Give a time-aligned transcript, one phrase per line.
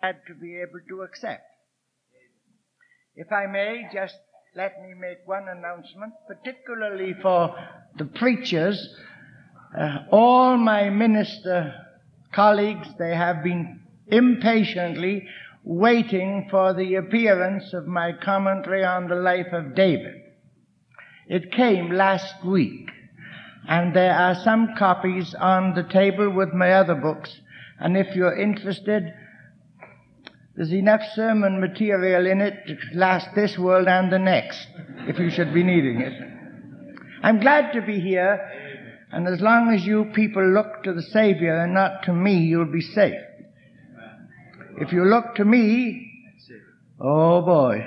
[0.00, 1.42] glad to be able to accept.
[3.16, 4.16] If I may, just
[4.54, 7.54] let me make one announcement, particularly for
[7.96, 8.94] the preachers.
[9.76, 11.74] Uh, all my minister
[12.32, 15.26] colleagues, they have been impatiently
[15.64, 20.14] waiting for the appearance of my commentary on the life of David.
[21.26, 22.88] It came last week,
[23.68, 27.40] and there are some copies on the table with my other books,
[27.78, 29.12] and if you're interested,
[30.58, 34.66] there's enough sermon material in it to last this world and the next,
[35.06, 36.12] if you should be needing it.
[37.22, 38.40] I'm glad to be here,
[39.12, 42.72] and as long as you people look to the Savior and not to me, you'll
[42.72, 43.20] be safe.
[44.78, 46.10] If you look to me,
[47.00, 47.86] oh boy.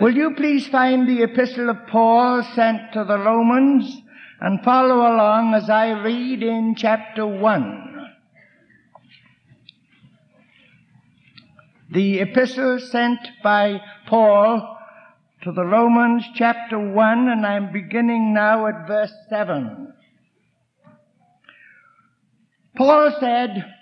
[0.00, 4.02] Will you please find the epistle of Paul sent to the Romans
[4.40, 7.85] and follow along as I read in chapter 1.
[11.88, 14.76] The epistle sent by Paul
[15.42, 19.92] to the Romans chapter 1 and I'm beginning now at verse 7.
[22.76, 23.72] Paul said,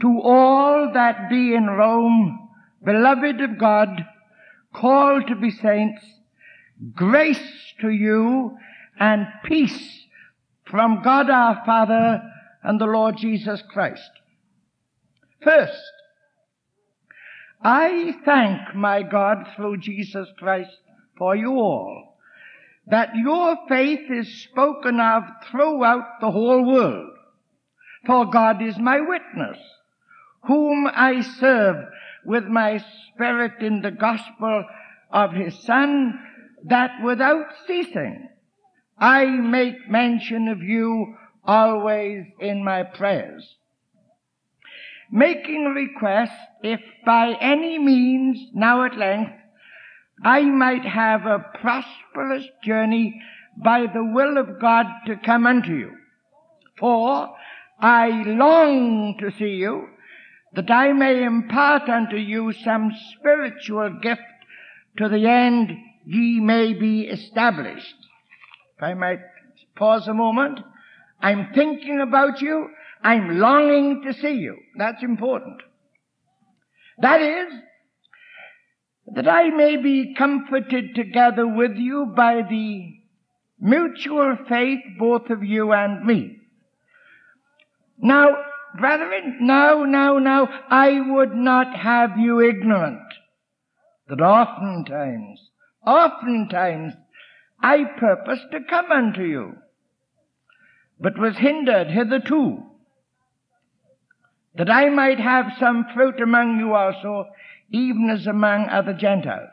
[0.00, 2.48] To all that be in Rome,
[2.82, 4.06] beloved of God,
[4.74, 6.02] called to be saints,
[6.94, 8.56] grace to you
[8.98, 10.06] and peace
[10.64, 12.22] from God our Father
[12.62, 14.10] and the Lord Jesus Christ.
[15.42, 15.92] First,
[17.68, 20.70] I thank my God through Jesus Christ
[21.18, 22.16] for you all,
[22.86, 27.10] that your faith is spoken of throughout the whole world.
[28.06, 29.58] For God is my witness,
[30.44, 31.88] whom I serve
[32.24, 34.64] with my spirit in the gospel
[35.10, 36.20] of his Son,
[36.66, 38.28] that without ceasing
[38.96, 43.56] I make mention of you always in my prayers
[45.10, 49.32] making request if by any means now at length
[50.24, 53.20] I might have a prosperous journey
[53.56, 55.92] by the will of God to come unto you.
[56.78, 57.34] For
[57.78, 59.88] I long to see you,
[60.54, 64.22] that I may impart unto you some spiritual gift
[64.96, 67.96] to the end ye may be established.
[68.76, 69.20] If I might
[69.74, 70.60] pause a moment,
[71.20, 72.70] I'm thinking about you
[73.02, 74.56] I'm longing to see you.
[74.76, 75.62] That's important.
[76.98, 77.52] That is,
[79.14, 82.94] that I may be comforted together with you by the
[83.60, 86.38] mutual faith both of you and me.
[87.98, 88.36] Now,
[88.78, 93.00] brethren, now, now, now, I would not have you ignorant
[94.08, 95.40] that oftentimes,
[95.86, 96.94] oftentimes,
[97.60, 99.54] I purposed to come unto you,
[101.00, 102.62] but was hindered hitherto
[104.56, 107.26] that I might have some fruit among you also,
[107.70, 109.50] even as among other Gentiles.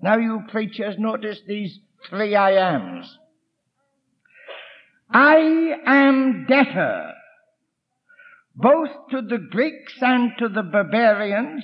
[0.00, 3.18] Now you preachers notice these three I ams.
[5.10, 5.36] I
[5.86, 7.12] am debtor
[8.56, 11.62] both to the Greeks and to the barbarians,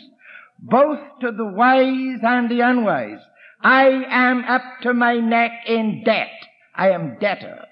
[0.59, 3.21] both to the wise and the unwise.
[3.63, 6.29] I am up to my neck in debt.
[6.75, 7.65] I am debtor.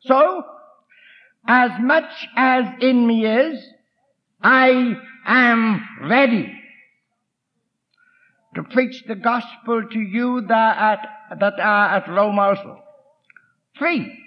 [0.00, 0.42] So,
[1.46, 3.64] as much as in me is,
[4.42, 6.52] I am ready
[8.54, 12.82] to preach the gospel to you that, at, that are at Rome also.
[13.78, 14.18] Three.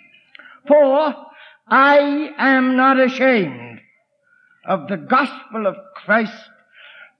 [0.68, 1.16] For
[1.68, 3.82] I am not ashamed
[4.66, 6.50] of the gospel of Christ,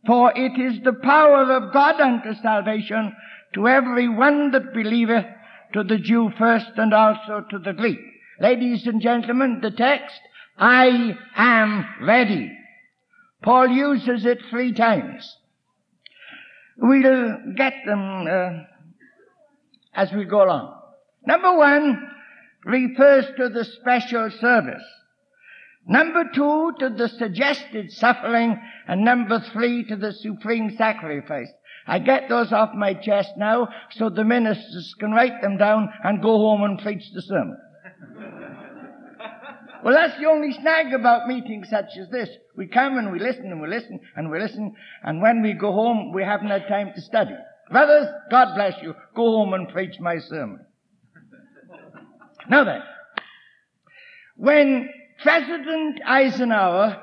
[0.06, 3.16] for it is the power of God unto salvation
[3.56, 5.26] to every one that believeth,
[5.74, 8.00] to the Jew first and also to the Greek.
[8.42, 10.20] Ladies and gentlemen, the text,
[10.58, 12.52] I am ready.
[13.44, 15.38] Paul uses it three times.
[16.76, 18.64] We'll get them uh,
[19.94, 20.76] as we go along.
[21.24, 22.02] Number one
[22.66, 24.84] refers to the special service.
[25.86, 31.50] Number two to the suggested suffering, and number three to the supreme sacrifice.
[31.86, 36.24] I get those off my chest now so the ministers can write them down and
[36.24, 37.58] go home and preach the sermon.
[39.84, 42.30] Well, that's the only snag about meetings such as this.
[42.56, 45.72] We come and we listen and we listen and we listen, and when we go
[45.72, 47.36] home, we haven't had time to study.
[47.72, 48.94] Brothers, God bless you.
[49.16, 50.60] Go home and preach my sermon.
[52.50, 52.82] now then,
[54.36, 54.90] when
[55.24, 57.02] President Eisenhower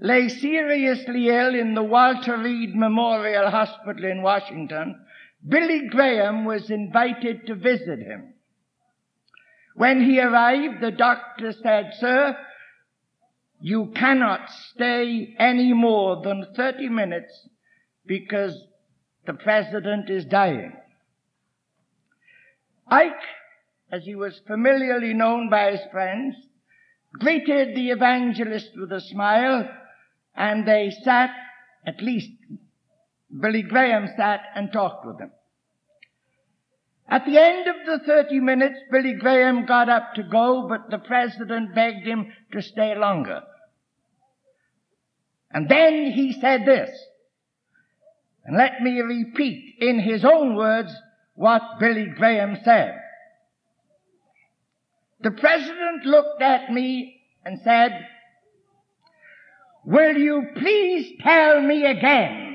[0.00, 5.00] lay seriously ill in the Walter Reed Memorial Hospital in Washington,
[5.46, 8.34] Billy Graham was invited to visit him.
[9.78, 12.36] When he arrived, the doctor said, Sir,
[13.60, 17.48] you cannot stay any more than 30 minutes
[18.04, 18.60] because
[19.24, 20.72] the president is dying.
[22.88, 23.22] Ike,
[23.92, 26.34] as he was familiarly known by his friends,
[27.12, 29.70] greeted the evangelist with a smile
[30.34, 31.30] and they sat,
[31.86, 32.32] at least
[33.40, 35.30] Billy Graham sat and talked with him.
[37.10, 40.98] At the end of the 30 minutes, Billy Graham got up to go, but the
[40.98, 43.42] president begged him to stay longer.
[45.50, 46.90] And then he said this,
[48.44, 50.94] and let me repeat in his own words
[51.34, 52.94] what Billy Graham said.
[55.20, 58.06] The president looked at me and said,
[59.84, 62.47] will you please tell me again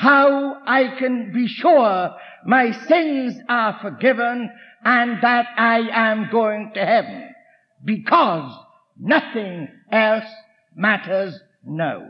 [0.00, 2.16] how I can be sure
[2.46, 4.50] my sins are forgiven
[4.82, 7.28] and that I am going to heaven?
[7.84, 8.50] Because
[8.98, 10.24] nothing else
[10.74, 12.00] matters now.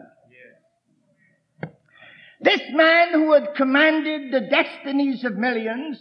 [2.41, 6.01] This man who had commanded the destinies of millions,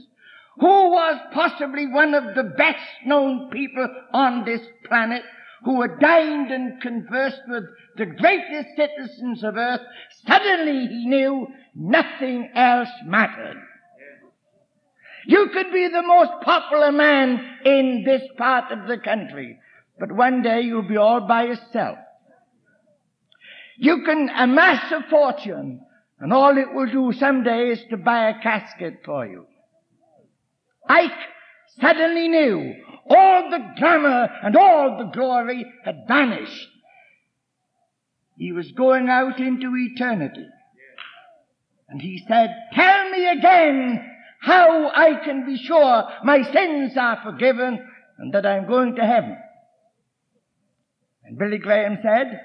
[0.59, 5.23] who was possibly one of the best known people on this planet,
[5.63, 7.63] who had dined and conversed with
[7.97, 9.81] the greatest citizens of earth,
[10.25, 11.47] suddenly he knew
[11.79, 13.57] nothing else mattered.
[15.25, 19.57] You could be the most popular man in this part of the country,
[19.97, 21.97] but one day you'll be all by yourself.
[23.77, 25.81] You can amass a fortune,
[26.19, 29.45] and all it will do someday is to buy a casket for you.
[30.87, 31.11] Ike
[31.79, 32.73] suddenly knew
[33.09, 36.67] all the glamour and all the glory had vanished.
[38.37, 40.45] He was going out into eternity.
[41.89, 44.05] And he said, tell me again
[44.41, 47.85] how I can be sure my sins are forgiven
[48.19, 49.37] and that I'm going to heaven.
[51.23, 52.41] And Billy Graham said,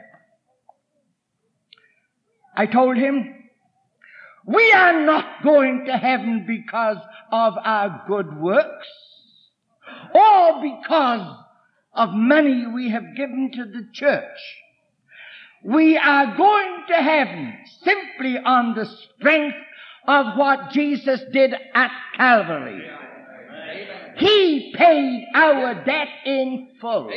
[2.56, 3.34] I told him,
[4.46, 6.98] we are not going to heaven because
[7.32, 8.88] of our good works
[10.14, 11.36] or because
[11.94, 14.38] of money we have given to the church.
[15.64, 19.56] We are going to heaven simply on the strength
[20.06, 22.86] of what Jesus did at Calvary.
[24.18, 27.10] He paid our debt in full.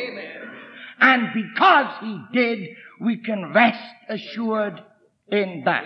[1.00, 2.70] And because He did,
[3.02, 4.82] we can rest assured
[5.30, 5.84] in that.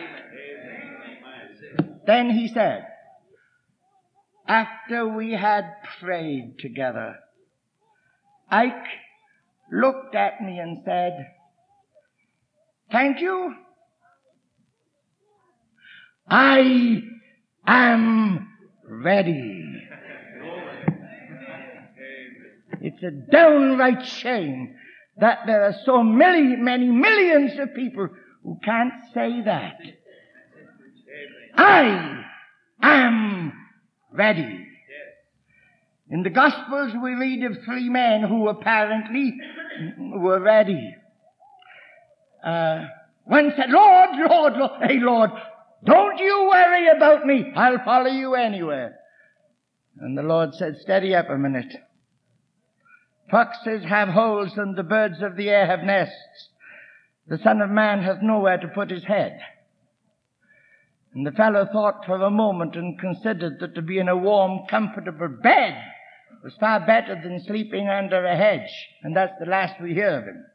[2.06, 2.86] Then He said,
[4.48, 5.66] after we had
[6.00, 7.16] prayed together,
[8.50, 8.88] Ike
[9.72, 11.26] looked at me and said,
[12.92, 13.56] Thank you.
[16.28, 17.02] I
[17.66, 18.48] am
[18.86, 19.66] ready.
[22.82, 24.76] It's a downright shame
[25.18, 28.10] that there are so many, many millions of people
[28.44, 29.78] who can't say that.
[31.56, 32.24] I
[32.82, 33.54] am
[34.12, 34.68] ready.
[36.10, 39.38] In the Gospels we read of three men who apparently
[39.98, 40.96] were ready.
[42.44, 42.86] Uh,
[43.26, 45.30] one said, Lord, Lord, Lord, hey Lord,
[45.86, 47.52] don't you worry about me.
[47.56, 48.98] I'll follow you anywhere.
[50.00, 51.74] And the Lord said, steady up a minute.
[53.30, 56.50] Foxes have holes and the birds of the air have nests.
[57.28, 59.40] The Son of Man hath nowhere to put his head.
[61.14, 64.66] And the fellow thought for a moment and considered that to be in a warm,
[64.70, 65.76] comfortable bed
[66.44, 68.72] was far better than sleeping under a hedge.
[69.04, 70.46] And that's the last we hear of him.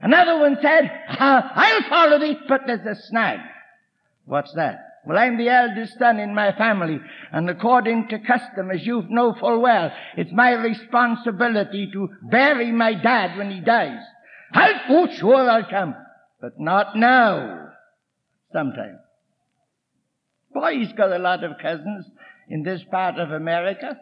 [0.00, 3.40] Another one said, I'll follow thee, but there's a snag.
[4.24, 4.86] What's that?
[5.06, 7.00] Well, I'm the eldest son in my family,
[7.32, 12.94] and according to custom, as you know full well, it's my responsibility to bury my
[12.94, 14.00] dad when he dies.
[14.52, 15.94] I'll, oh, sure I'll come.
[16.40, 17.68] But not now.
[18.52, 18.98] Sometime.
[20.52, 22.06] Boy, he's got a lot of cousins
[22.48, 23.96] in this part of America.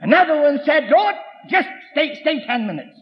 [0.00, 1.14] Another one said, Lord,
[1.50, 2.98] just stay, stay ten minutes.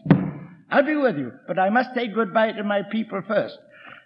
[0.69, 3.57] I'll be with you, but I must say goodbye to my people first.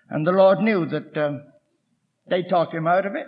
[0.09, 1.43] And the Lord knew that um,
[2.29, 3.27] they talked him out of it.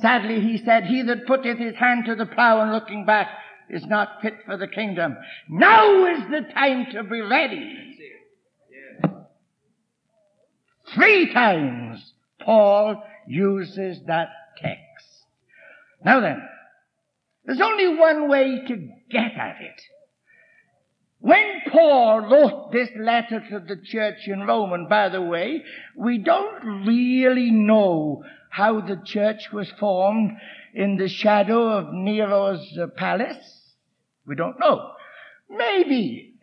[0.00, 3.28] Sadly, he said, He that putteth his hand to the plow and looking back
[3.70, 5.16] is not fit for the kingdom.
[5.48, 7.96] Now is the time to be ready.
[10.94, 14.28] Three times Paul uses that
[14.60, 14.80] text.
[16.04, 16.40] Now then,
[17.46, 19.80] there's only one way to get at it.
[21.20, 25.62] When Paul wrote this letter to the church in Rome, and by the way,
[25.96, 30.32] we don't really know how the church was formed
[30.74, 33.74] in the shadow of Nero's palace?
[34.26, 34.92] We don't know.
[35.48, 36.34] Maybe,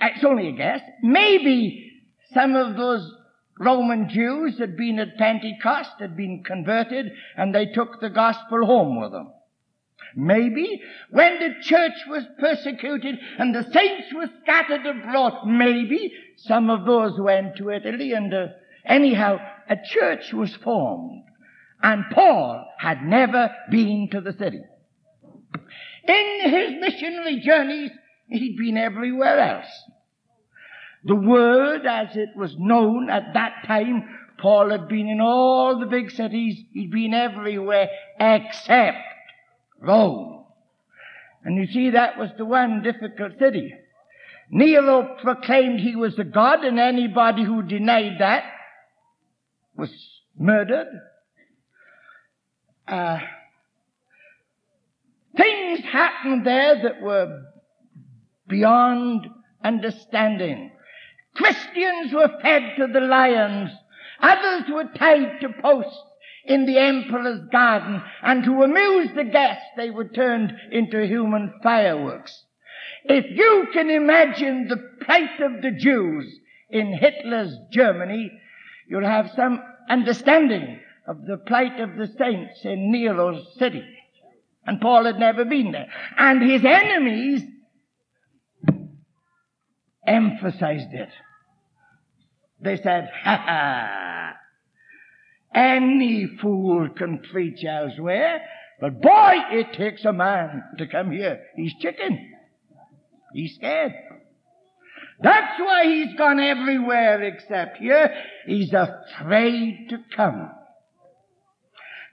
[0.00, 1.90] it's only a guess, maybe
[2.32, 3.10] some of those
[3.58, 9.00] Roman Jews had been at Pentecost, had been converted, and they took the gospel home
[9.00, 9.32] with them.
[10.16, 16.84] Maybe when the church was persecuted and the saints were scattered abroad, maybe some of
[16.84, 18.46] those went to Italy and uh,
[18.84, 19.38] anyhow
[19.68, 21.24] a church was formed.
[21.82, 24.62] And Paul had never been to the city.
[26.06, 27.90] In his missionary journeys,
[28.28, 29.70] he'd been everywhere else.
[31.04, 34.04] The word as it was known at that time,
[34.38, 37.88] Paul had been in all the big cities, he'd been everywhere
[38.18, 38.98] except
[39.82, 40.44] Rome.
[41.44, 43.74] And you see, that was the one difficult city.
[44.50, 48.44] Nero proclaimed he was a god, and anybody who denied that
[49.76, 49.90] was
[50.38, 50.88] murdered.
[52.86, 53.18] Uh,
[55.36, 57.44] things happened there that were
[58.46, 59.26] beyond
[59.64, 60.70] understanding.
[61.34, 63.70] Christians were fed to the lions.
[64.20, 66.02] Others were tied to posts
[66.44, 72.44] in the emperor's garden, and to amuse the guests, they were turned into human fireworks.
[73.04, 76.32] If you can imagine the plight of the Jews
[76.70, 78.30] in Hitler's Germany,
[78.88, 83.84] you'll have some understanding of the plight of the saints in Nero's city.
[84.64, 85.88] And Paul had never been there.
[86.16, 87.42] And his enemies
[90.06, 91.08] emphasized it.
[92.60, 94.34] They said, ha ha,
[95.54, 98.42] any fool can preach elsewhere,
[98.80, 101.40] but boy, it takes a man to come here.
[101.56, 102.32] He's chicken.
[103.32, 103.92] He's scared.
[105.20, 108.12] That's why he's gone everywhere except here.
[108.46, 110.50] He's afraid to come.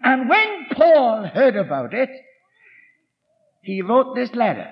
[0.01, 2.10] And when Paul heard about it,
[3.62, 4.72] he wrote this letter.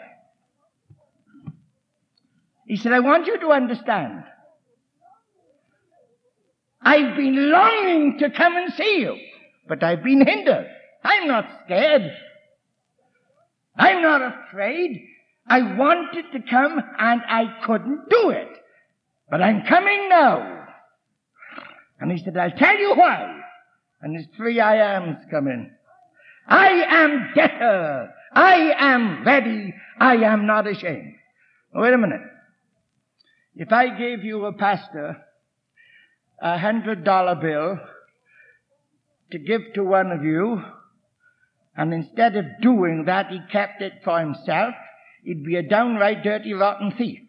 [2.68, 4.24] He said, I want you to understand
[6.82, 9.18] I've been longing to come and see you,
[9.68, 10.68] but I've been hindered.
[11.04, 12.12] I'm not scared.
[13.78, 15.04] I'm not afraid.
[15.48, 18.50] I wanted to come and I couldn't do it.
[19.30, 20.68] But I'm coming now.
[22.00, 23.42] And he said, I'll tell you why.
[24.02, 25.72] And his three I ams come in.
[26.48, 28.14] I am debtor.
[28.34, 29.74] I am ready.
[30.00, 31.16] I am not ashamed.
[31.74, 32.22] Wait a minute.
[33.56, 35.18] If I gave you a pastor
[36.40, 37.80] a hundred dollar bill
[39.32, 40.62] to give to one of you,
[41.76, 44.74] and instead of doing that, he kept it for himself,
[45.24, 47.20] he'd be a downright dirty, rotten thief.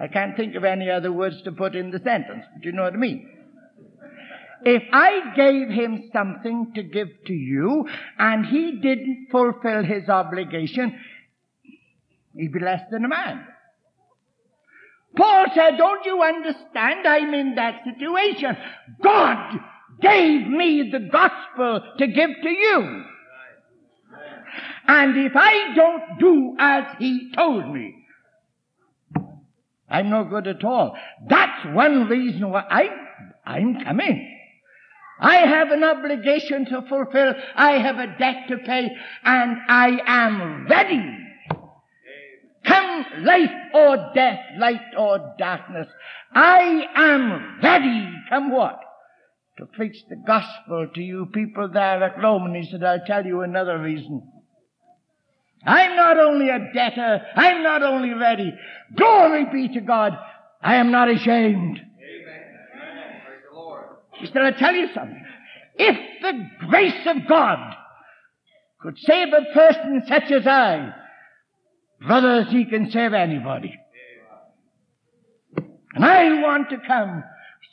[0.00, 2.84] I can't think of any other words to put in the sentence, but you know
[2.84, 3.28] what I mean.
[4.62, 10.98] If I gave him something to give to you, and he didn't fulfill his obligation,
[12.34, 13.46] he'd be less than a man.
[15.16, 17.06] Paul said, don't you understand?
[17.06, 18.56] I'm in that situation.
[19.02, 19.58] God
[20.00, 23.04] gave me the gospel to give to you.
[24.86, 27.96] And if I don't do as he told me,
[29.88, 30.96] I'm no good at all.
[31.28, 32.88] That's one reason why I,
[33.44, 34.38] I'm coming.
[35.20, 37.34] I have an obligation to fulfill.
[37.54, 38.88] I have a debt to pay
[39.24, 41.29] and I am ready
[42.64, 45.88] Come life or death, light or darkness.
[46.34, 48.08] I am ready.
[48.28, 48.80] Come what?
[49.58, 52.46] To preach the gospel to you people there at Rome.
[52.46, 54.22] And he said, I'll tell you another reason.
[55.66, 58.52] I'm not only a debtor, I'm not only ready.
[58.96, 60.16] Glory be to God.
[60.62, 61.78] I am not ashamed.
[61.78, 62.40] Amen.
[64.18, 65.24] He said, I'll tell you something.
[65.76, 67.74] If the grace of God
[68.80, 70.94] could save a person such as I,
[72.06, 73.78] Brothers, he can save anybody.
[75.94, 77.24] And I want to come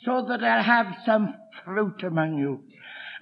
[0.04, 2.60] so that I'll have some fruit among you.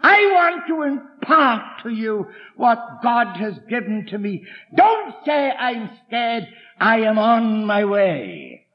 [0.02, 4.44] I want to impart to you what God has given to me.
[4.74, 6.48] Don't say I'm scared.
[6.78, 8.66] I am on my way.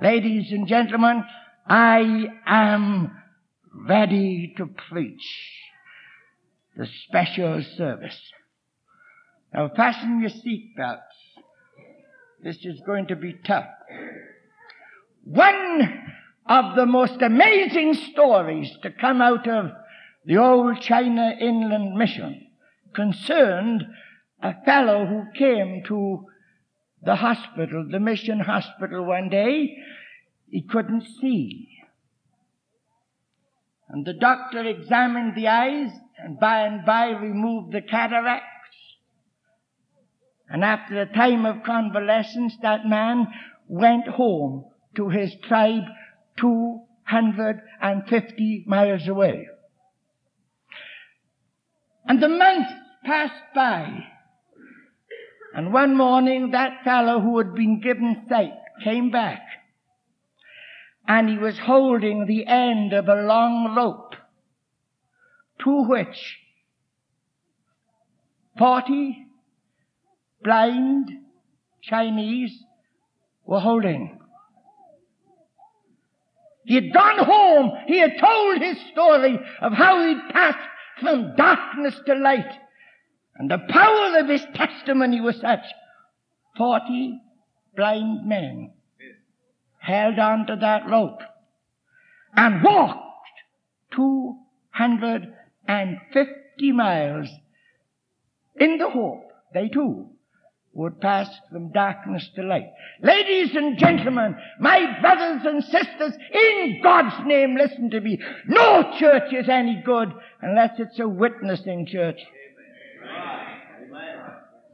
[0.00, 1.24] Ladies and gentlemen,
[1.66, 3.16] I am
[3.74, 5.22] ready to preach
[6.76, 8.18] the special service.
[9.52, 11.00] Now fasten your seatbelts.
[12.42, 13.66] This is going to be tough.
[15.24, 16.02] One
[16.46, 19.70] of the most amazing stories to come out of
[20.24, 22.46] the old China Inland Mission
[22.94, 23.84] concerned
[24.42, 26.26] a fellow who came to
[27.02, 29.76] the hospital, the mission hospital one day.
[30.48, 31.68] He couldn't see.
[33.88, 38.46] And the doctor examined the eyes and by and by removed the cataracts.
[40.50, 43.28] And after a time of convalescence, that man
[43.68, 44.64] went home
[44.96, 45.84] to his tribe
[46.38, 49.46] 250 miles away.
[52.04, 52.72] And the months
[53.04, 54.06] passed by.
[55.54, 59.42] And one morning that fellow who had been given sight came back.
[61.06, 64.16] And he was holding the end of a long rope
[65.64, 66.38] to which
[68.58, 69.29] forty
[70.42, 71.10] blind
[71.82, 72.64] Chinese
[73.44, 74.18] were holding.
[76.64, 77.72] He had gone home.
[77.86, 80.58] He had told his story of how he'd passed
[81.00, 82.50] from darkness to light.
[83.36, 85.64] And the power of his testimony was such.
[86.56, 87.20] Forty
[87.74, 88.72] blind men
[89.78, 91.20] held on to that rope
[92.36, 92.98] and walked
[93.92, 97.28] 250 miles
[98.56, 100.10] in the hope they too
[100.72, 102.70] would pass from darkness to light.
[103.02, 108.20] Ladies and gentlemen, my brothers and sisters, in God's name, listen to me.
[108.46, 112.20] No church is any good unless it's a witnessing church.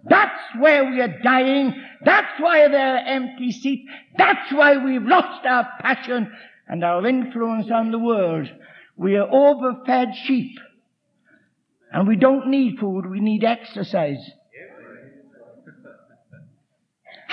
[0.09, 1.75] That's where we are dying.
[2.05, 3.91] That's why there are empty seats.
[4.17, 6.31] That's why we've lost our passion
[6.69, 8.49] and our influence on the world.
[8.97, 10.59] We are overfed sheep.
[11.91, 14.31] And we don't need food, we need exercise.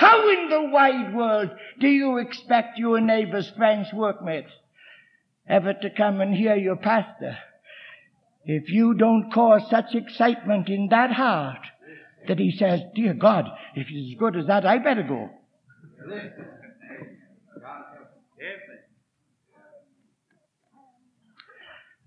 [0.04, 1.48] How in the wide world
[1.80, 4.50] do you expect your neighbors, friends, workmates
[5.48, 7.38] ever to come and hear your pastor
[8.44, 11.60] if you don't cause such excitement in that heart
[12.28, 15.30] that he says, Dear God, if he's as good as that, I better go.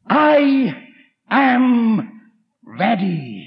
[0.07, 0.85] I
[1.31, 2.21] am
[2.63, 3.46] ready.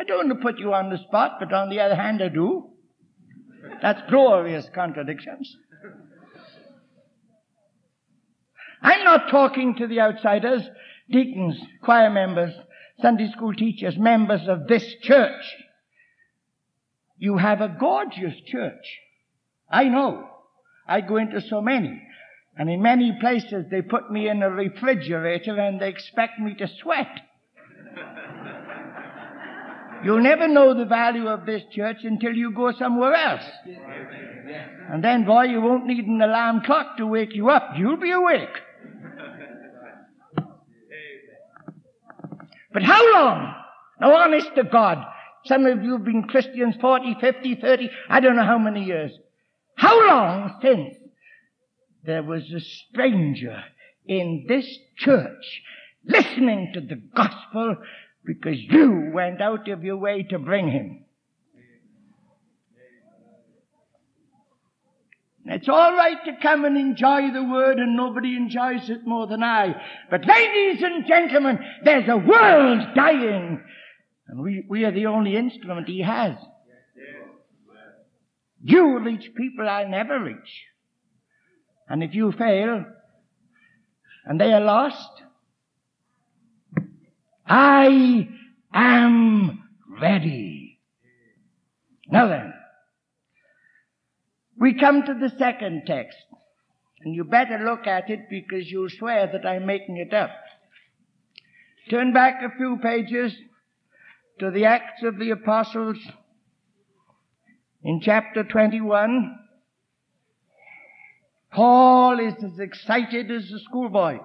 [0.00, 2.28] I don't want to put you on the spot, but on the other hand, I
[2.28, 2.70] do.
[3.82, 5.54] That's glorious contradictions.
[8.80, 10.62] I'm not talking to the outsiders,
[11.10, 12.54] deacons, choir members,
[13.02, 15.44] Sunday school teachers, members of this church.
[17.18, 18.86] You have a gorgeous church.
[19.70, 20.26] I know.
[20.88, 22.00] I go into so many.
[22.56, 26.68] And in many places they put me in a refrigerator and they expect me to
[26.82, 27.20] sweat.
[30.04, 33.44] You'll never know the value of this church until you go somewhere else.
[34.90, 37.72] And then, boy, you won't need an alarm clock to wake you up.
[37.76, 38.48] You'll be awake.
[42.72, 43.54] But how long?
[44.00, 45.04] Now, honest to God,
[45.44, 49.12] some of you have been Christians 40, 50, 30, I don't know how many years.
[49.76, 50.94] How long since
[52.04, 53.62] there was a stranger
[54.06, 55.62] in this church
[56.04, 57.76] listening to the gospel
[58.24, 61.04] because you went out of your way to bring him.
[65.46, 69.42] It's all right to come and enjoy the word and nobody enjoys it more than
[69.42, 69.74] I.
[70.10, 73.60] But ladies and gentlemen, there's a world dying.
[74.28, 76.36] And we, we are the only instrument he has.
[78.62, 80.66] You reach people I'll never reach.
[81.88, 82.84] And if you fail,
[84.26, 85.22] and they are lost,
[87.52, 88.28] I
[88.72, 89.68] am
[90.00, 90.78] ready.
[92.08, 92.54] Now then,
[94.56, 96.16] we come to the second text.
[97.02, 100.30] And you better look at it because you'll swear that I'm making it up.
[101.88, 103.34] Turn back a few pages
[104.38, 105.96] to the Acts of the Apostles
[107.82, 109.38] in chapter 21.
[111.52, 114.18] Paul is as excited as a schoolboy.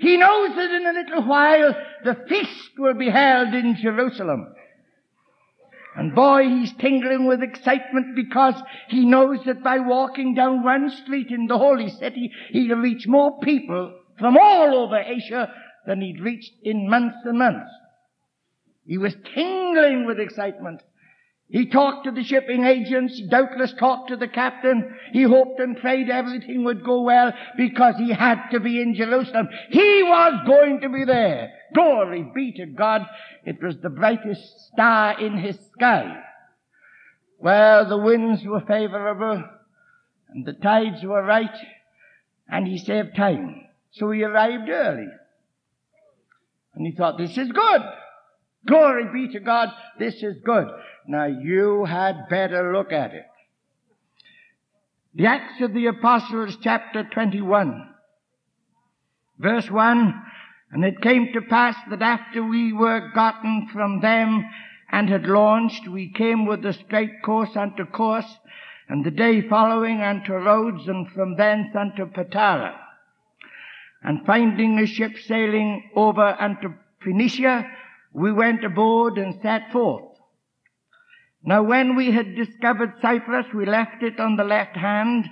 [0.00, 4.54] He knows that in a little while the feast will be held in Jerusalem.
[5.94, 8.54] And boy, he's tingling with excitement because
[8.88, 13.40] he knows that by walking down one street in the holy city, he'll reach more
[13.40, 15.52] people from all over Asia
[15.86, 17.70] than he'd reached in months and months.
[18.86, 20.82] He was tingling with excitement.
[21.50, 24.96] He talked to the shipping agents, doubtless talked to the captain.
[25.12, 29.48] He hoped and prayed everything would go well because he had to be in Jerusalem.
[29.70, 31.50] He was going to be there.
[31.74, 33.02] Glory be to God.
[33.44, 36.22] It was the brightest star in his sky.
[37.40, 39.42] Well, the winds were favorable
[40.28, 41.56] and the tides were right
[42.48, 43.62] and he saved time.
[43.92, 45.08] So he arrived early.
[46.74, 47.82] And he thought, this is good.
[48.66, 49.68] Glory be to God.
[49.98, 50.68] This is good.
[51.06, 53.26] Now you had better look at it.
[55.14, 57.88] The Acts of the Apostles, chapter 21,
[59.38, 60.22] verse 1.
[60.72, 64.44] And it came to pass that after we were gotten from them
[64.92, 68.24] and had launched, we came with a straight course unto Kos,
[68.88, 72.76] and the day following unto Rhodes, and from thence unto Patara.
[74.02, 77.68] And finding a ship sailing over unto Phoenicia,
[78.12, 80.04] we went aboard and set forth.
[81.42, 85.26] Now when we had discovered Cyprus, we left it on the left hand,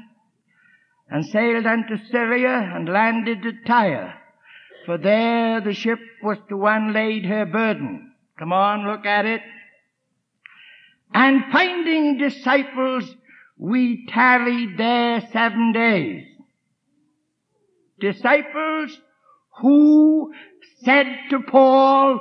[1.10, 4.14] and sailed unto Syria, and landed at Tyre.
[4.86, 8.12] For there the ship was to unlade her burden.
[8.38, 9.42] Come on, look at it.
[11.12, 13.04] And finding disciples,
[13.56, 16.24] we tarried there seven days.
[17.98, 18.96] Disciples
[19.60, 20.32] who
[20.84, 22.20] said to Paul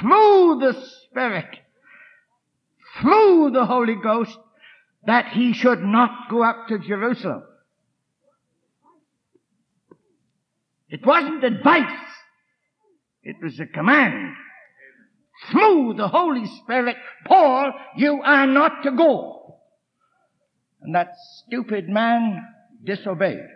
[0.00, 1.56] through the Spirit,
[3.00, 4.36] through the Holy Ghost,
[5.06, 7.42] that he should not go up to Jerusalem.
[10.88, 12.00] It wasn't advice.
[13.22, 14.34] It was a command.
[15.50, 19.58] Through the Holy Spirit, Paul, you are not to go.
[20.80, 21.08] And that
[21.46, 22.46] stupid man
[22.84, 23.48] disobeyed.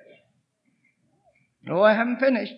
[1.62, 2.54] No, I haven't finished.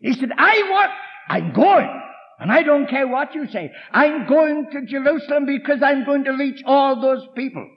[0.00, 0.90] He said, I want,
[1.32, 2.00] I'm going.
[2.38, 3.72] And I don't care what you say.
[3.92, 7.68] I'm going to Jerusalem because I'm going to reach all those people.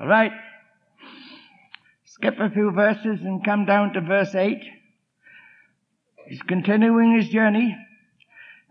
[0.00, 0.32] All right
[2.22, 4.62] skip a few verses and come down to verse 8.
[6.28, 7.76] He's continuing his journey.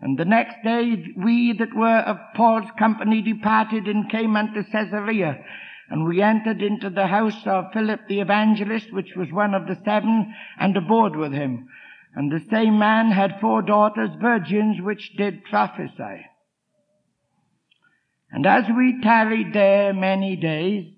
[0.00, 5.44] And the next day we that were of Paul's company departed and came unto Caesarea.
[5.90, 9.78] And we entered into the house of Philip the evangelist, which was one of the
[9.84, 11.68] seven, and abode with him.
[12.14, 16.26] And the same man had four daughters, virgins, which did prophesy.
[18.30, 20.92] And as we tarried there many days,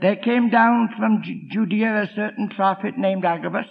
[0.00, 3.66] there came down from Judea a certain prophet named Agabus,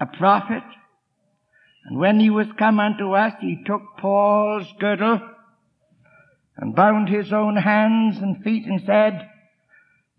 [0.00, 0.64] a prophet.
[1.86, 5.20] And when he was come unto us, he took Paul's girdle
[6.56, 9.28] and bound his own hands and feet and said,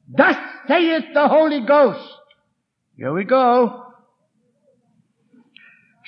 [0.10, 2.14] Thus saith the Holy Ghost.
[2.98, 3.84] Here we go.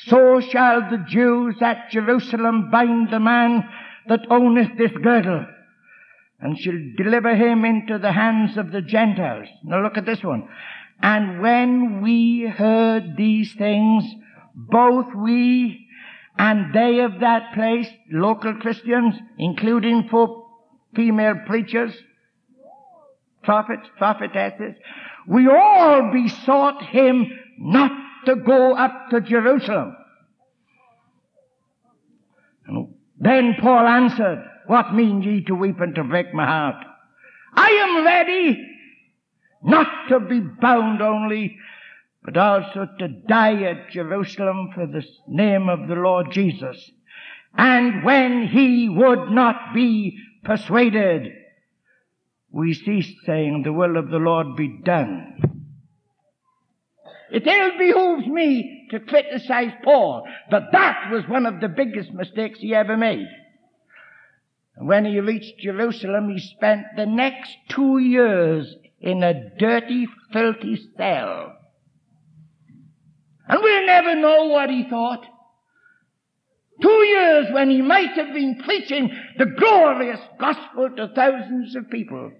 [0.08, 3.64] So shall the Jews at Jerusalem bind the man
[4.08, 5.46] that owneth this girdle
[6.40, 9.48] and shall deliver him into the hands of the Gentiles.
[9.64, 10.48] Now look at this one.
[11.02, 14.04] And when we heard these things,
[14.56, 15.88] both we
[16.38, 20.48] and they of that place, local Christians, including four
[20.96, 21.94] female preachers,
[23.44, 24.76] prophets, prophetesses,
[25.30, 27.28] we all besought him
[27.60, 27.92] not
[28.26, 29.96] to go up to Jerusalem.
[32.66, 36.84] And then Paul answered, what mean ye to weep and to break my heart?
[37.54, 38.76] I am ready
[39.64, 41.58] not to be bound only,
[42.24, 46.90] but also to die at Jerusalem for the name of the Lord Jesus.
[47.56, 51.34] And when he would not be persuaded,
[52.52, 55.42] we ceased saying, the will of the Lord be done.
[57.32, 62.60] It ill behooves me to criticize Paul, but that was one of the biggest mistakes
[62.60, 63.28] he ever made.
[64.78, 71.54] When he reached Jerusalem, he spent the next two years in a dirty, filthy cell.
[73.48, 75.26] And we'll never know what he thought.
[76.82, 82.32] Two years when he might have been preaching the glorious gospel to thousands of people.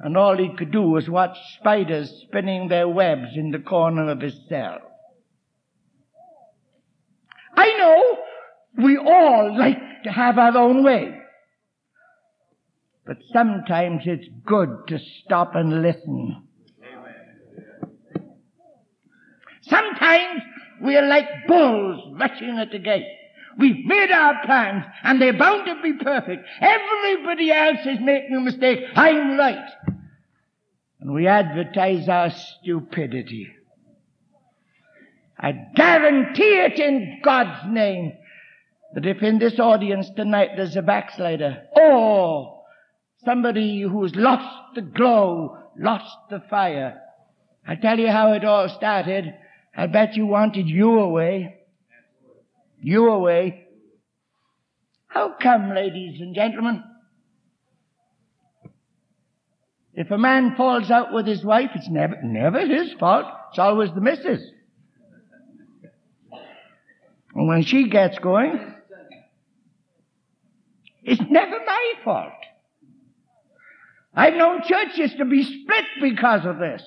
[0.00, 4.20] And all he could do was watch spiders spinning their webs in the corner of
[4.20, 4.78] his cell.
[7.54, 11.16] I know we all like to have our own way.
[13.06, 16.44] But sometimes it's good to stop and listen.
[19.62, 20.40] Sometimes
[20.80, 23.06] we're like bulls rushing at the gate.
[23.58, 26.46] We've made our plans and they're bound to be perfect.
[26.60, 28.80] Everybody else is making a mistake.
[28.94, 29.68] I'm right.
[31.00, 33.48] And we advertise our stupidity.
[35.38, 38.12] I guarantee it in God's name
[38.94, 42.60] that if in this audience tonight there's a backslider, oh,
[43.24, 47.00] Somebody who's lost the glow, lost the fire.
[47.66, 49.34] I'll tell you how it all started.
[49.76, 51.59] I bet you wanted you away.
[52.82, 53.66] You away.
[55.06, 56.82] How come, ladies and gentlemen?
[59.94, 63.26] If a man falls out with his wife, it's never, never his fault.
[63.50, 64.40] It's always the missus.
[67.34, 68.74] And when she gets going,
[71.02, 72.32] it's never my fault.
[74.14, 76.82] I've known churches to be split because of this.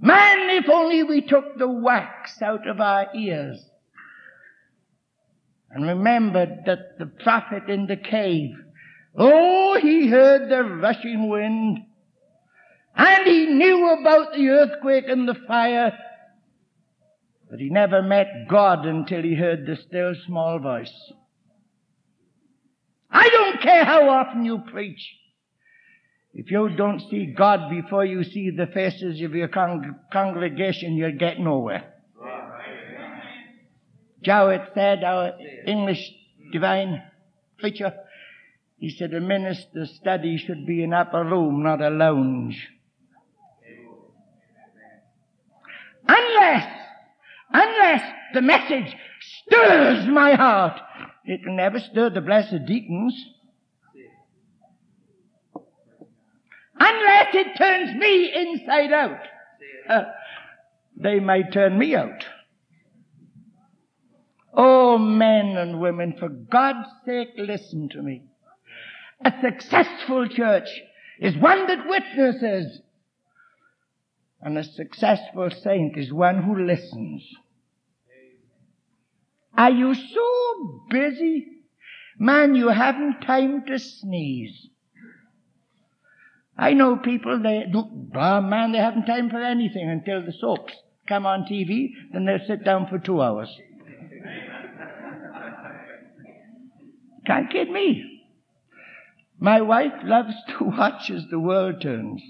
[0.00, 3.64] Man, if only we took the wax out of our ears
[5.70, 8.50] and remembered that the prophet in the cave,
[9.16, 11.78] oh, he heard the rushing wind
[12.96, 15.92] and he knew about the earthquake and the fire,
[17.50, 20.92] but he never met God until he heard the still small voice.
[23.10, 25.14] I don't care how often you preach.
[26.38, 31.16] If you don't see God before you see the faces of your con- congregation, you'll
[31.16, 31.94] get nowhere.
[34.22, 35.32] Jowett said, our
[35.66, 36.12] English
[36.52, 37.02] divine
[37.58, 37.94] preacher,
[38.76, 42.68] he said a minister's study should be an upper room, not a lounge.
[46.06, 46.68] Unless,
[47.50, 48.02] unless
[48.34, 48.94] the message
[49.46, 50.78] stirs my heart,
[51.24, 53.14] it will never stir the blessed deacons.
[56.78, 59.20] Unless it turns me inside out.
[59.88, 60.02] Uh,
[60.96, 62.24] they might turn me out.
[64.54, 68.22] Oh, men and women, for God's sake, listen to me.
[69.24, 70.68] A successful church
[71.20, 72.80] is one that witnesses.
[74.40, 77.22] And a successful saint is one who listens.
[79.56, 81.46] Are you so busy?
[82.18, 84.68] Man, you haven't time to sneeze.
[86.58, 90.72] I know people, they do, oh man, they haven't time for anything until the soaps
[91.06, 93.48] come on TV, then they'll sit down for two hours.
[97.26, 98.22] Can't kid me.
[99.38, 102.22] My wife loves to watch as the world turns.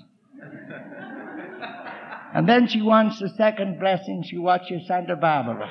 [2.34, 5.70] And then she wants the second blessing, she watches Santa Barbara.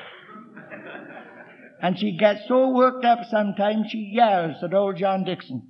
[1.80, 5.68] And she gets so worked up sometimes she yells at old John Dickson.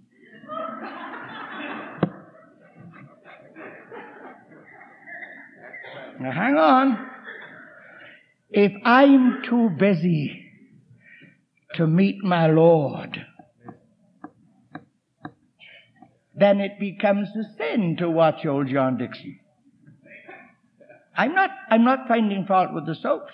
[6.21, 7.11] Now hang on.
[8.51, 10.51] If I'm too busy
[11.75, 13.19] to meet my Lord,
[16.35, 19.41] then it becomes a sin to watch old John Dixon.
[21.17, 23.33] I'm not, I'm not finding fault with the soaps.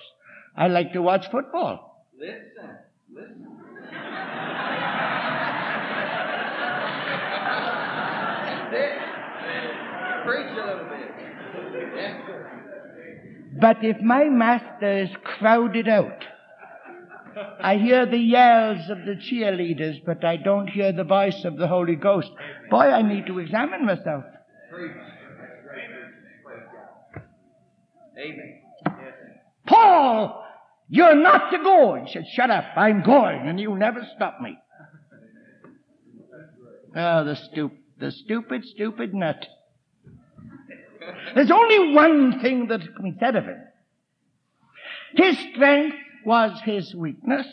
[0.56, 2.06] I like to watch football.
[2.18, 2.78] Listen,
[3.12, 3.48] listen.
[10.24, 11.08] Preach a little bit.
[12.26, 12.41] Sir.
[13.62, 16.24] But if my master is crowded out,
[17.60, 21.68] I hear the yells of the cheerleaders, but I don't hear the voice of the
[21.68, 22.28] Holy Ghost.
[22.70, 24.24] Boy, I need to examine myself.
[28.18, 28.62] Amen.
[29.68, 30.44] Paul,
[30.88, 32.02] you're not to go.
[32.04, 34.58] He said, shut up, I'm going, and you'll never stop me.
[36.96, 39.46] Oh, the stup- the stupid, stupid nut.
[41.34, 43.62] There's only one thing that can be said of him.
[45.14, 47.46] His strength was his weakness,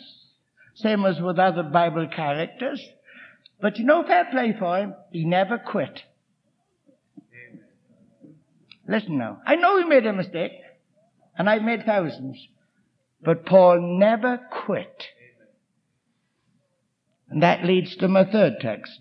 [0.76, 2.82] same as with other Bible characters.
[3.62, 6.04] But you know, fair play for him, he never quit.
[8.88, 10.54] Listen now, I know he made a mistake,
[11.38, 12.48] and I've made thousands,
[13.22, 15.06] but Paul never quit.
[17.30, 19.00] And that leads to my third text.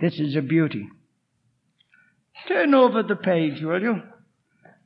[0.00, 0.88] This is a beauty.
[2.48, 4.02] Turn over the page, will you,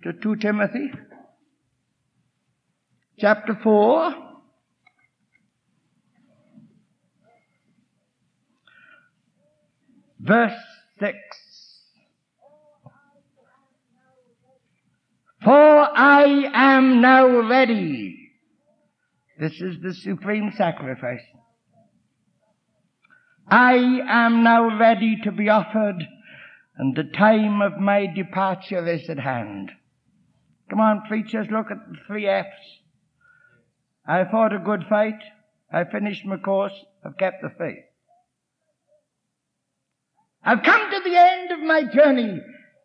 [0.04, 0.90] to 2 Timothy,
[3.18, 4.14] chapter 4.
[10.22, 10.52] Verse
[11.00, 11.16] 6.
[15.42, 18.30] For I am now ready.
[19.38, 21.22] This is the supreme sacrifice.
[23.48, 23.74] I
[24.06, 26.06] am now ready to be offered,
[26.80, 29.70] and the time of my departure is at hand.
[30.70, 32.80] Come on, preachers, look at the three F's.
[34.08, 35.20] I fought a good fight.
[35.70, 36.72] I finished my course.
[37.04, 37.84] I've kept the faith.
[40.42, 42.40] I've come to the end of my journey.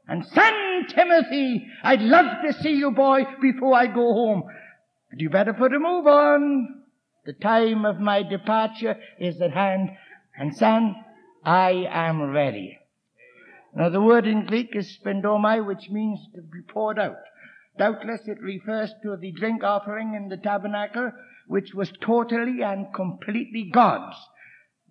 [0.10, 4.44] And son Timothy, I'd love to see you, boy, before I go home.
[5.10, 6.84] But you better put a move on.
[7.26, 9.92] The time of my departure is at hand.
[10.38, 10.98] And son,
[11.46, 12.80] I am ready.
[13.76, 17.18] Now the word in Greek is spendomai, which means to be poured out.
[17.78, 21.12] Doubtless it refers to the drink offering in the tabernacle,
[21.48, 24.16] which was totally and completely God's.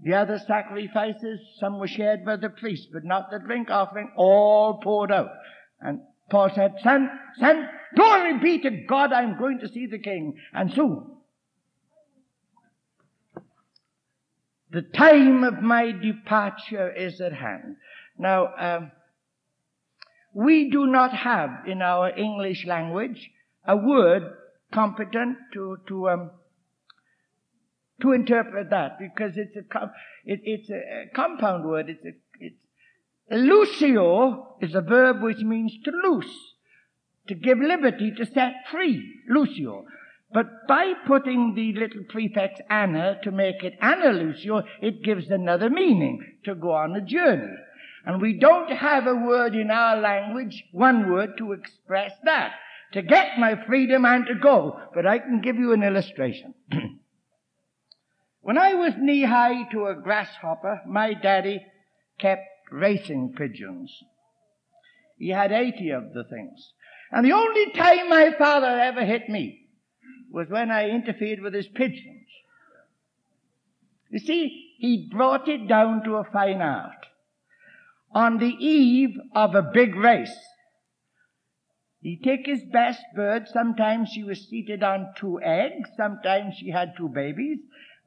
[0.03, 4.81] The other sacrifices, some were shared by the priest, but not the drink offering, all
[4.83, 5.31] poured out.
[5.81, 10.37] And Paul said, son, son, glory be to God, I'm going to see the king,
[10.53, 11.07] and soon.
[14.71, 17.77] The time of my departure is at hand.
[18.19, 18.93] Now, um,
[20.35, 23.31] we do not have in our English language
[23.67, 24.23] a word
[24.73, 26.31] competent to, to, um,
[28.03, 29.85] to interpret that because it's a,
[30.25, 31.89] it, it's a, compound word.
[31.89, 32.57] It's a, it's,
[33.31, 36.35] lucio is a verb which means to loose,
[37.29, 39.03] to give liberty, to set free.
[39.29, 39.87] Lucio.
[40.33, 45.71] But by putting the little prefix Anna to make it Anna Lucio, it gives another
[45.71, 47.55] meaning to go on a journey.
[48.07, 52.53] And we don't have a word in our language, one word to express that.
[52.93, 54.79] To get my freedom and to go.
[54.95, 56.55] But I can give you an illustration.
[58.43, 61.65] when I was knee high to a grasshopper, my daddy
[62.19, 63.93] kept racing pigeons.
[65.19, 66.73] He had 80 of the things.
[67.11, 69.69] And the only time my father ever hit me
[70.31, 72.27] was when I interfered with his pigeons.
[74.11, 77.04] You see, he brought it down to a fine art.
[78.15, 80.37] On the eve of a big race,
[82.01, 83.49] he'd take his best bird.
[83.49, 85.91] Sometimes she was seated on two eggs.
[85.97, 87.59] Sometimes she had two babies.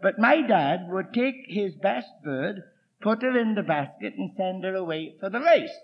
[0.01, 2.63] But my dad would take his best bird,
[3.01, 5.75] put her in the basket, and send her away for the race.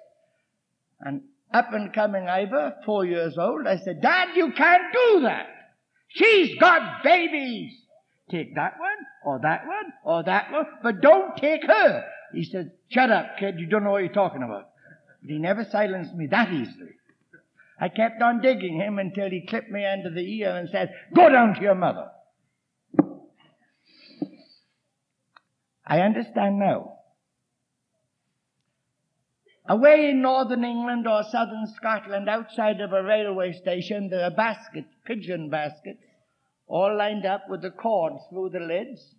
[1.02, 5.48] And up and coming Ivor, four years old, I said, Dad, you can't do that.
[6.08, 7.74] She's got babies.
[8.32, 12.06] Take that one, or that one, or that one, but don't take her.
[12.34, 14.70] He said, shut up, kid, you don't know what you're talking about.
[15.22, 16.92] But he never silenced me that easily.
[17.80, 21.30] I kept on digging him until he clipped me under the ear and said, go
[21.30, 22.08] down to your mother.
[25.86, 27.00] I understand now.
[29.68, 34.90] Away in northern England or southern Scotland, outside of a railway station, there are baskets,
[35.06, 36.04] pigeon baskets,
[36.68, 39.16] all lined up with the cord through the lids.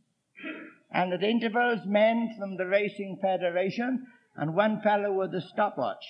[0.94, 6.04] And at intervals, men from the Racing Federation and one fellow with a stopwatch.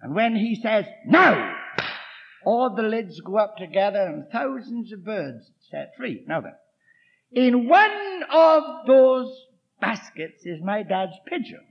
[0.00, 1.56] And when he says, now,
[2.46, 6.22] all the lids go up together and thousands of birds set free.
[6.28, 6.54] Now then,
[7.32, 9.34] in one of those
[9.80, 11.64] baskets is my dad's pigeon.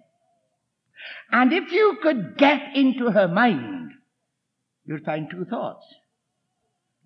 [1.32, 3.92] And if you could get into her mind,
[4.86, 5.86] you'd find two thoughts.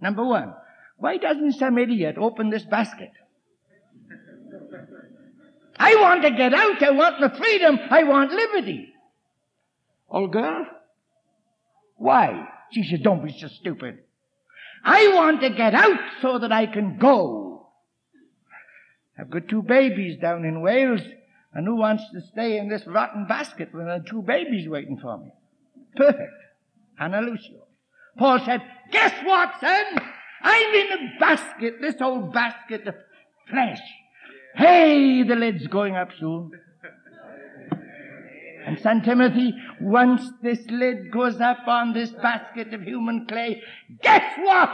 [0.01, 0.55] Number one,
[0.97, 3.11] why doesn't some idiot open this basket?
[5.77, 6.81] I want to get out.
[6.81, 7.79] I want the freedom.
[7.89, 8.93] I want liberty.
[10.09, 10.65] Old girl?
[11.97, 12.47] Why?
[12.71, 13.99] She said, don't be so stupid.
[14.83, 17.67] I want to get out so that I can go.
[19.17, 21.01] I've got two babies down in Wales.
[21.53, 24.97] And who wants to stay in this rotten basket when with the two babies waiting
[24.97, 25.31] for me?
[25.95, 26.33] Perfect.
[26.99, 27.67] Anna Lucio.
[28.17, 29.85] Paul said, guess what, son?
[30.41, 32.95] I'm in a basket, this old basket of
[33.49, 33.79] flesh.
[34.55, 36.51] Hey, the lid's going up soon.
[38.65, 43.61] And son Timothy, once this lid goes up on this basket of human clay,
[44.01, 44.69] guess what?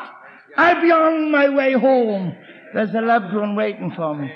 [0.55, 2.35] I'll be on my way home.
[2.73, 4.31] There's a loved one waiting for me.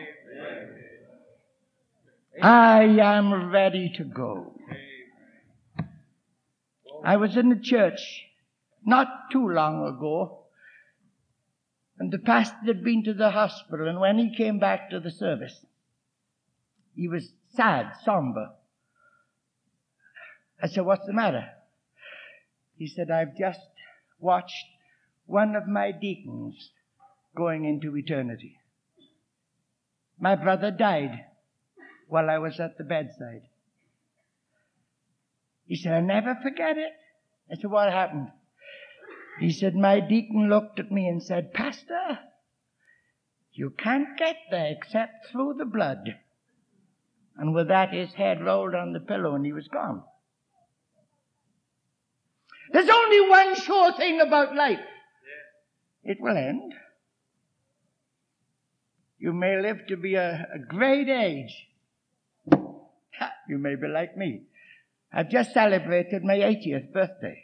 [2.41, 4.53] I am ready to go.
[7.05, 7.99] I was in the church
[8.85, 10.42] not too long ago,
[12.03, 15.09] and the pastor had been to the hospital, and when he came back to the
[15.09, 15.65] service,
[16.93, 18.49] he was sad, somber.
[20.61, 21.45] I said, What's the matter?
[22.75, 23.61] He said, I've just
[24.19, 24.65] watched
[25.27, 26.71] one of my deacons
[27.37, 28.57] going into eternity.
[30.19, 31.23] My brother died
[32.09, 33.43] while I was at the bedside.
[35.67, 36.91] He said, I'll never forget it.
[37.49, 38.27] I said, what happened?
[39.39, 42.19] He said, my deacon looked at me and said, Pastor,
[43.51, 46.15] you can't get there except through the blood.
[47.37, 50.03] And with that, his head rolled on the pillow and he was gone.
[52.71, 54.79] There's only one sure thing about life.
[56.03, 56.73] It will end.
[59.19, 61.67] You may live to be a, a great age,
[63.47, 64.41] you may be like me.
[65.13, 67.42] I've just celebrated my 80th birthday.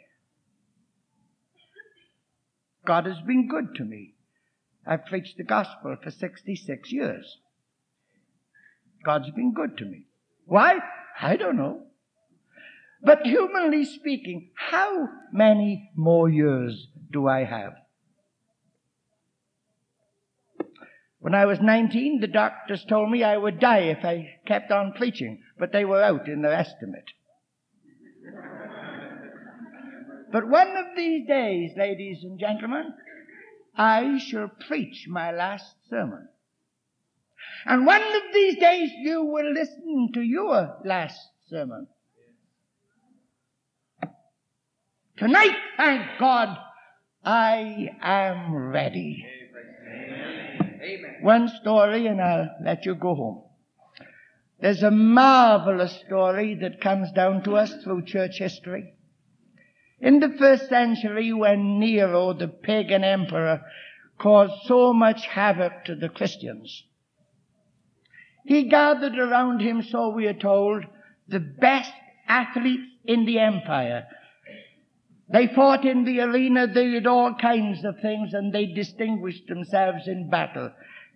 [2.90, 4.14] God has been good to me.
[4.84, 7.38] I've preached the gospel for 66 years.
[9.04, 10.06] God's been good to me.
[10.44, 10.80] Why?
[11.22, 11.84] I don't know.
[13.00, 17.74] But humanly speaking, how many more years do I have?
[21.20, 24.94] When I was 19, the doctors told me I would die if I kept on
[24.94, 27.12] preaching, but they were out in their estimate.
[30.32, 32.94] But one of these days, ladies and gentlemen,
[33.76, 36.28] I shall preach my last sermon.
[37.64, 41.18] And one of these days you will listen to your last
[41.48, 41.86] sermon.
[45.16, 46.56] Tonight, thank God,
[47.24, 49.26] I am ready.
[50.82, 51.16] Amen.
[51.20, 53.42] One story and I'll let you go home.
[54.60, 58.94] There's a marvelous story that comes down to us through church history.
[60.00, 63.62] In the first century when Nero, the pagan emperor,
[64.18, 66.84] caused so much havoc to the Christians,
[68.44, 70.84] he gathered around him, so we are told,
[71.28, 71.92] the best
[72.26, 74.06] athletes in the empire.
[75.32, 80.08] They fought in the arena, they did all kinds of things, and they distinguished themselves
[80.08, 80.72] in battle.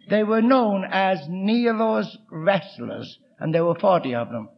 [0.09, 4.51] They were known as Nero's wrestlers, and there were 40 of them.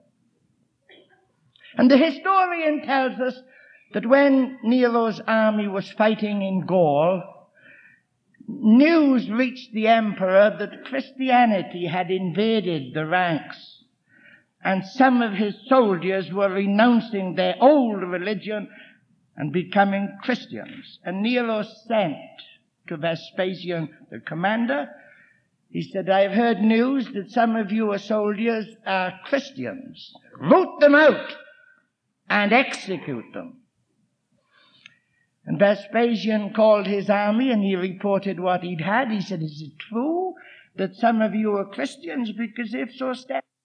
[1.79, 3.41] And the historian tells us
[3.93, 7.23] that when Nero's army was fighting in Gaul,
[8.47, 13.77] news reached the emperor that Christianity had invaded the ranks
[14.67, 18.69] and some of his soldiers were renouncing their old religion
[19.37, 20.99] and becoming Christians.
[21.05, 22.17] And Nero sent
[22.89, 24.89] to Vespasian, the commander,
[25.71, 30.13] he said, I've heard news that some of your soldiers are Christians.
[30.37, 31.37] Root them out
[32.29, 33.59] and execute them.
[35.47, 39.11] And Vespasian called his army and he reported what he'd had.
[39.11, 40.35] He said, Is it true
[40.77, 42.33] that some of you are Christians?
[42.33, 43.47] Because if so, step